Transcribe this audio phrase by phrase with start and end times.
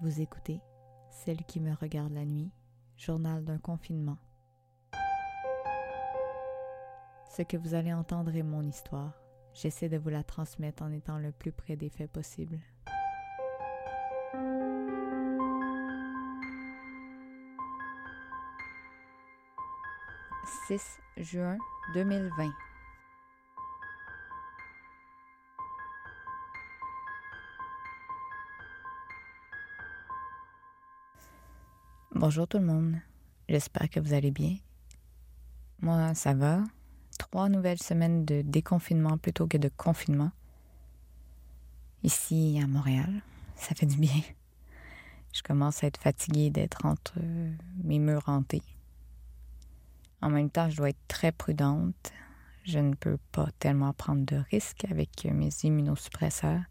[0.00, 0.60] Vous écoutez
[1.10, 2.50] Celle qui me regarde la nuit,
[2.96, 4.18] journal d'un confinement.
[7.30, 9.12] Ce que vous allez entendre est mon histoire.
[9.52, 12.58] J'essaie de vous la transmettre en étant le plus près des faits possible.
[20.66, 21.56] «6 juin
[21.94, 22.50] 2020.
[32.26, 32.96] Bonjour tout le monde,
[33.50, 34.56] j'espère que vous allez bien.
[35.82, 36.64] Moi, ça va.
[37.18, 40.30] Trois nouvelles semaines de déconfinement plutôt que de confinement.
[42.02, 43.20] Ici à Montréal,
[43.56, 44.22] ça fait du bien.
[45.34, 47.18] Je commence à être fatiguée d'être entre
[47.82, 48.62] mes murs hantés.
[50.22, 52.10] En même temps, je dois être très prudente.
[52.64, 56.62] Je ne peux pas tellement prendre de risques avec mes immunosuppresseurs.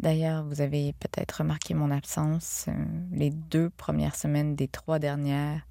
[0.00, 2.66] D'ailleurs, vous avez peut-être remarqué mon absence.
[2.68, 2.72] Euh,
[3.10, 5.66] les deux premières semaines des trois dernières,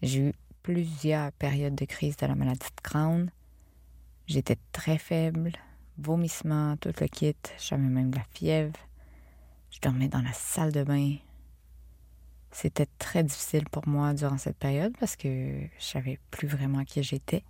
[0.00, 3.30] j'ai eu plusieurs périodes de crise de la maladie de Crohn.
[4.26, 5.52] J'étais très faible,
[5.96, 8.76] vomissements, tout le kit, j'avais même de la fièvre.
[9.70, 11.16] Je dormais dans la salle de bain.
[12.50, 17.02] C'était très difficile pour moi durant cette période parce que je savais plus vraiment qui
[17.02, 17.44] j'étais.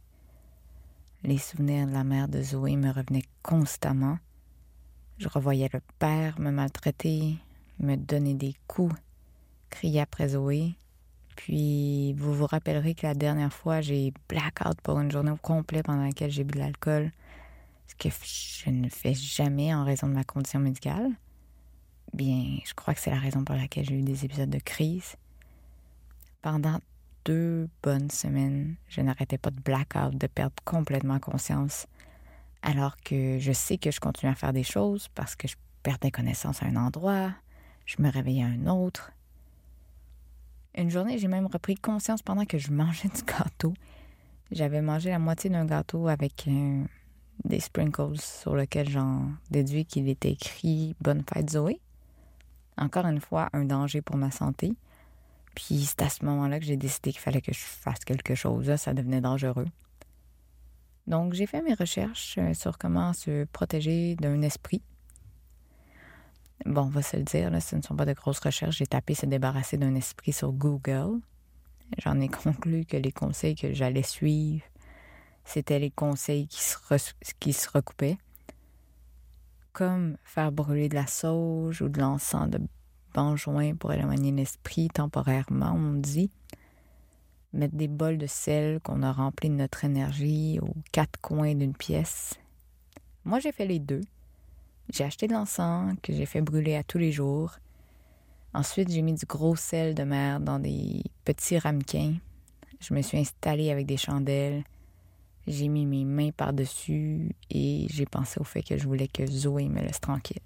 [1.22, 4.18] Les souvenirs de la mère de Zoé me revenaient constamment.
[5.18, 7.38] Je revoyais le père me maltraiter,
[7.80, 8.94] me donner des coups,
[9.68, 10.74] crier après Zoé.
[11.34, 15.82] Puis vous vous rappellerez que la dernière fois, j'ai blackout pour une journée au complet
[15.82, 17.10] pendant laquelle j'ai bu de l'alcool,
[17.88, 21.10] ce que je ne fais jamais en raison de ma condition médicale.
[22.12, 25.16] Bien, je crois que c'est la raison pour laquelle j'ai eu des épisodes de crise.
[26.42, 26.78] Pendant
[27.24, 31.88] deux bonnes semaines, je n'arrêtais pas de blackout, de perdre complètement conscience
[32.62, 36.10] alors que je sais que je continue à faire des choses parce que je perdais
[36.10, 37.32] connaissance à un endroit,
[37.86, 39.12] je me réveillais à un autre.
[40.76, 43.74] Une journée, j'ai même repris conscience pendant que je mangeais du gâteau.
[44.50, 46.84] J'avais mangé la moitié d'un gâteau avec euh,
[47.44, 51.80] des sprinkles sur lequel j'en déduis qu'il était écrit Bonne fête Zoé.
[52.76, 54.72] Encore une fois, un danger pour ma santé.
[55.54, 58.74] Puis c'est à ce moment-là que j'ai décidé qu'il fallait que je fasse quelque chose.
[58.76, 59.66] ça devenait dangereux.
[61.08, 64.82] Donc, j'ai fait mes recherches euh, sur comment se protéger d'un esprit.
[66.66, 68.76] Bon, on va se le dire, ce ne sont pas de grosses recherches.
[68.76, 71.18] J'ai tapé se débarrasser d'un esprit sur Google.
[71.96, 74.62] J'en ai conclu que les conseils que j'allais suivre,
[75.46, 78.18] c'était les conseils qui se, recoupaient.
[79.72, 82.60] Comme faire brûler de la sauge ou de l'encens de
[83.14, 86.30] benjoin pour éloigner l'esprit temporairement, on dit
[87.52, 91.74] mettre des bols de sel qu'on a remplis de notre énergie aux quatre coins d'une
[91.74, 92.34] pièce.
[93.24, 94.02] Moi, j'ai fait les deux.
[94.90, 97.58] J'ai acheté de l'encens que j'ai fait brûler à tous les jours.
[98.54, 102.14] Ensuite, j'ai mis du gros sel de mer dans des petits ramequins.
[102.80, 104.64] Je me suis installée avec des chandelles.
[105.46, 109.68] J'ai mis mes mains par-dessus et j'ai pensé au fait que je voulais que Zoé
[109.68, 110.42] me laisse tranquille.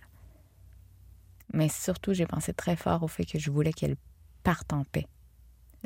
[1.52, 3.96] Mais surtout, j'ai pensé très fort au fait que je voulais qu'elle
[4.42, 5.06] parte en paix.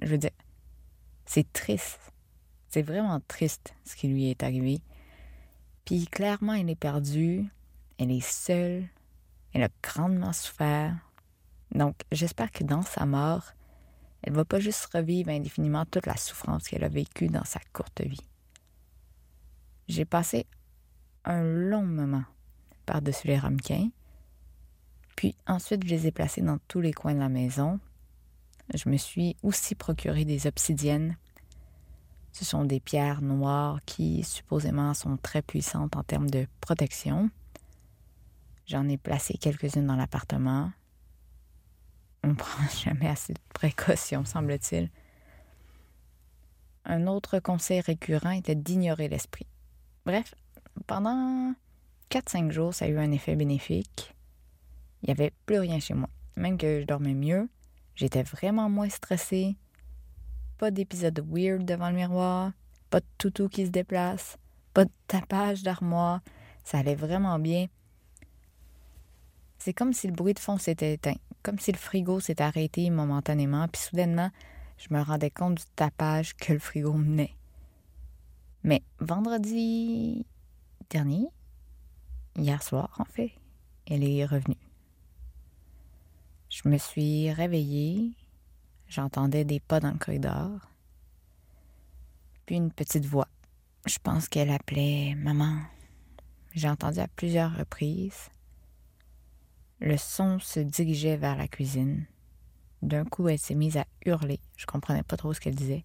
[0.00, 0.30] Je veux dire,
[1.26, 2.00] c'est triste.
[2.68, 4.80] C'est vraiment triste ce qui lui est arrivé.
[5.84, 7.46] Puis clairement, elle est perdue,
[7.98, 8.88] elle est seule,
[9.52, 10.96] elle a grandement souffert.
[11.72, 13.52] Donc, j'espère que dans sa mort,
[14.22, 18.00] elle va pas juste revivre indéfiniment toute la souffrance qu'elle a vécue dans sa courte
[18.00, 18.28] vie.
[19.88, 20.46] J'ai passé
[21.24, 22.24] un long moment
[22.86, 23.90] par-dessus les ramequins,
[25.16, 27.80] puis ensuite je les ai placés dans tous les coins de la maison,
[28.74, 31.16] je me suis aussi procuré des obsidiennes.
[32.32, 37.30] Ce sont des pierres noires qui supposément sont très puissantes en termes de protection.
[38.66, 40.72] J'en ai placé quelques-unes dans l'appartement.
[42.24, 44.90] On ne prend jamais assez de précautions, semble-t-il.
[46.84, 49.46] Un autre conseil récurrent était d'ignorer l'esprit.
[50.04, 50.34] Bref,
[50.86, 51.54] pendant
[52.10, 54.14] 4-5 jours, ça a eu un effet bénéfique.
[55.02, 56.08] Il n'y avait plus rien chez moi.
[56.36, 57.48] Même que je dormais mieux,
[57.96, 59.56] J'étais vraiment moins stressée.
[60.58, 62.52] Pas d'épisode weird devant le miroir,
[62.90, 64.38] pas de toutou qui se déplace,
[64.74, 66.20] pas de tapage d'armoire.
[66.62, 67.66] Ça allait vraiment bien.
[69.58, 72.88] C'est comme si le bruit de fond s'était éteint, comme si le frigo s'était arrêté
[72.90, 74.30] momentanément, puis soudainement,
[74.76, 77.34] je me rendais compte du tapage que le frigo menait.
[78.62, 80.26] Mais vendredi
[80.90, 81.28] dernier,
[82.36, 83.32] hier soir en fait,
[83.86, 84.65] elle est revenue.
[86.56, 88.12] Je me suis réveillée,
[88.88, 90.70] j'entendais des pas dans le corridor,
[92.46, 93.28] puis une petite voix.
[93.84, 95.58] Je pense qu'elle appelait maman.
[96.54, 98.30] J'ai entendu à plusieurs reprises.
[99.80, 102.06] Le son se dirigeait vers la cuisine.
[102.80, 104.40] D'un coup, elle s'est mise à hurler.
[104.56, 105.84] Je comprenais pas trop ce qu'elle disait.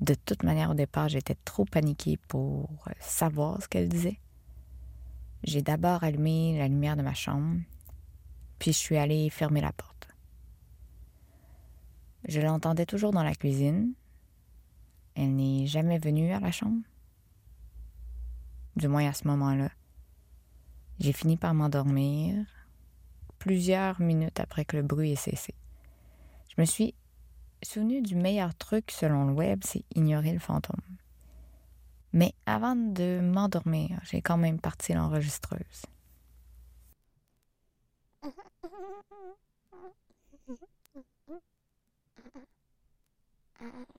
[0.00, 2.70] De toute manière, au départ, j'étais trop paniquée pour
[3.00, 4.18] savoir ce qu'elle disait.
[5.42, 7.60] J'ai d'abord allumé la lumière de ma chambre,
[8.58, 10.08] puis je suis allée fermer la porte.
[12.26, 13.92] Je l'entendais toujours dans la cuisine.
[15.14, 16.82] Elle n'est jamais venue à la chambre.
[18.76, 19.70] Du moins à ce moment-là.
[20.98, 22.46] J'ai fini par m'endormir
[23.38, 25.54] plusieurs minutes après que le bruit ait cessé.
[26.48, 26.94] Je me suis
[27.62, 30.80] souvenu du meilleur truc selon le web, c'est ignorer le fantôme.
[32.12, 35.82] Mais avant de m'endormir, j'ai quand même parti l'enregistreuse.
[38.84, 39.02] 안녕
[43.58, 43.94] 안녕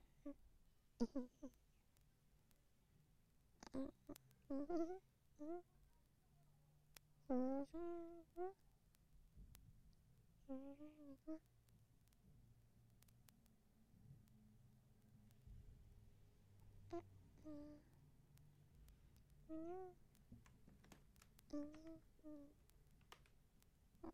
[24.05, 24.11] 嗯。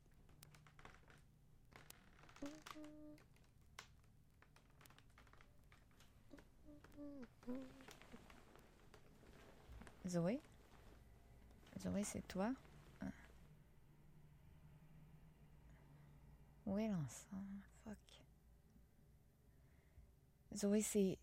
[10.06, 10.40] Zoé?
[11.78, 12.52] Zoé, c'est toi?
[16.66, 17.62] Où est l'ensemble?
[17.84, 17.96] Fuck.
[20.56, 21.18] Zoé, c'est.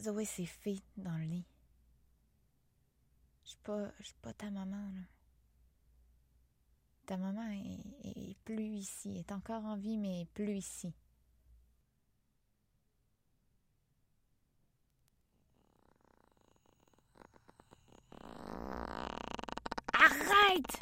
[0.00, 1.44] Zoé, c'est fait dans le lit.
[3.44, 3.92] Je suis pas.
[3.98, 5.13] Je suis pas ta maman, là.
[7.06, 7.50] Ta maman
[8.02, 10.94] est, plus ici, est encore en vie, mais plus ici.
[19.92, 20.80] Arrête!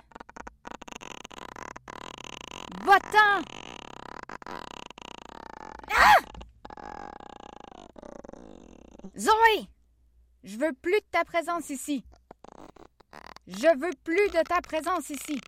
[2.85, 3.43] Va-t'en!
[5.97, 6.15] Ah!
[9.19, 9.69] Zoé!
[10.45, 12.05] Je veux plus de ta présence ici.
[13.49, 15.41] Je veux plus de ta présence ici.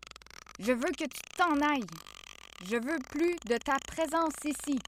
[0.59, 1.85] Je veux que tu t'en ailles.
[2.65, 4.79] Je veux plus de ta présence ici.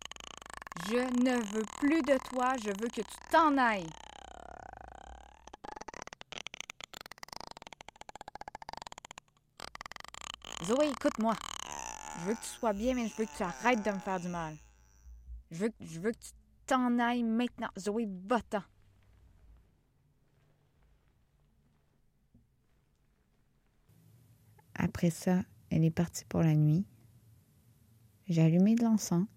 [0.89, 2.55] Je ne veux plus de toi.
[2.63, 3.89] Je veux que tu t'en ailles.
[10.63, 11.35] Zoé, écoute-moi.
[12.19, 14.19] Je veux que tu sois bien, mais je veux que tu arrêtes de me faire
[14.19, 14.55] du mal.
[15.51, 16.31] Je veux, je veux que tu
[16.65, 17.69] t'en ailles maintenant.
[17.77, 18.63] Zoé, va-t'en.
[24.75, 26.85] Après ça, elle est partie pour la nuit.
[28.27, 29.27] J'ai allumé de l'encens.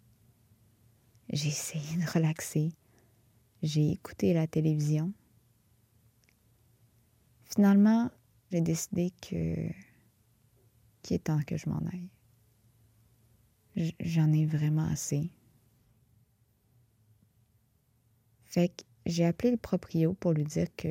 [1.33, 2.73] J'ai essayé de relaxer.
[3.63, 5.13] J'ai écouté la télévision.
[7.45, 8.11] Finalement,
[8.51, 9.69] j'ai décidé que
[11.03, 12.09] qu'il est temps que je m'en aille.
[14.01, 15.31] J'en ai vraiment assez.
[18.45, 20.89] Fait que j'ai appelé le proprio pour lui dire que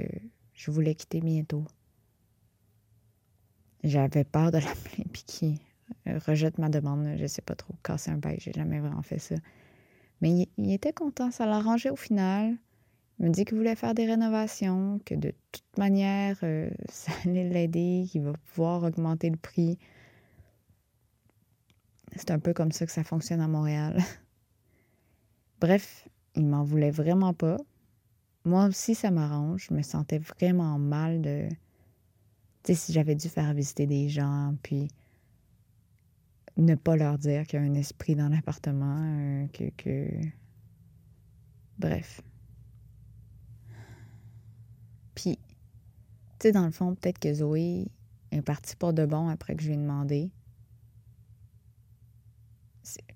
[0.53, 1.65] je voulais quitter bientôt.
[3.83, 5.61] J'avais peur de l'appeler puis qui
[6.05, 7.15] rejette ma demande.
[7.17, 9.35] Je sais pas trop, casser un bail, j'ai jamais vraiment fait ça.
[10.21, 12.57] Mais il, était content, ça l'arrangeait au final.
[13.19, 17.49] Il me dit qu'il voulait faire des rénovations, que de toute manière, euh, ça allait
[17.49, 19.77] l'aider, qu'il va pouvoir augmenter le prix.
[22.15, 24.01] C'est un peu comme ça que ça fonctionne à Montréal.
[25.61, 27.57] Bref, il m'en voulait vraiment pas.
[28.45, 29.67] Moi aussi, ça m'arrange.
[29.69, 31.49] Je me sentais vraiment mal de
[32.63, 34.89] tu sais, si j'avais dû faire visiter des gens, puis
[36.57, 40.09] ne pas leur dire qu'il y a un esprit dans l'appartement, euh, que, que...
[41.77, 42.21] Bref.
[45.15, 45.37] Puis,
[46.39, 47.87] tu sais, dans le fond, peut-être que Zoé
[48.31, 50.31] est partie pour de bon après que je lui ai demandé.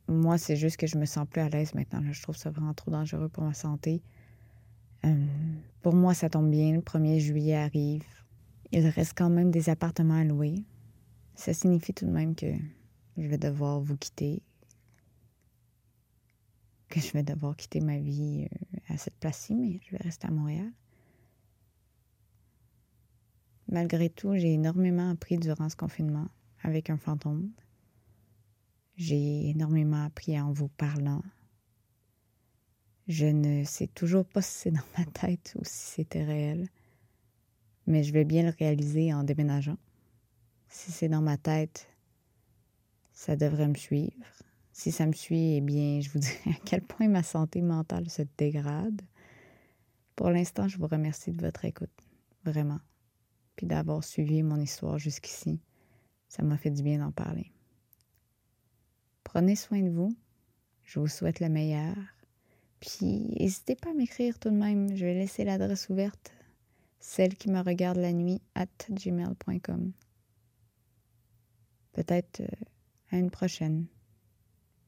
[0.08, 2.02] Moi, c'est juste que je me sens plus à l'aise maintenant.
[2.12, 4.02] Je trouve ça vraiment trop dangereux pour ma santé.
[5.06, 5.26] Euh,
[5.82, 6.74] pour moi, ça tombe bien.
[6.74, 8.04] Le 1er juillet arrive.
[8.76, 10.56] Il reste quand même des appartements à louer.
[11.36, 12.48] Ça signifie tout de même que
[13.18, 14.42] je vais devoir vous quitter,
[16.90, 20.26] que je vais devoir quitter ma vie euh, à cette place-ci, mais je vais rester
[20.28, 20.72] à Montréal.
[23.68, 26.30] Malgré tout, j'ai énormément appris durant ce confinement
[26.64, 27.52] avec un fantôme.
[28.96, 31.22] J'ai énormément appris en vous parlant,
[33.08, 36.70] Je ne sais toujours pas si c'est dans ma tête ou si c'était réel,
[37.88, 39.78] mais je vais bien le réaliser en déménageant.
[40.70, 41.88] Si c'est dans ma tête,
[43.12, 44.26] ça devrait me suivre.
[44.72, 48.10] Si ça me suit, eh bien, je vous dirai à quel point ma santé mentale
[48.10, 49.02] se dégrade.
[50.16, 51.92] Pour l'instant, je vous remercie de votre écoute,
[52.44, 52.80] vraiment,
[53.56, 55.60] puis d'avoir suivi mon histoire jusqu'ici.
[56.28, 57.52] Ça m'a fait du bien d'en parler.
[59.24, 60.16] Prenez soin de vous.
[60.84, 61.96] Je vous souhaite le meilleur.
[62.80, 64.96] Puis, n'hésitez pas à m'écrire tout de même.
[64.96, 66.34] Je vais laisser l'adresse ouverte.
[67.06, 69.92] Celle qui me regarde la nuit at gmail.com.
[71.92, 72.66] Peut-être euh,
[73.12, 73.88] à une prochaine.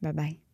[0.02, 0.45] Bye bye.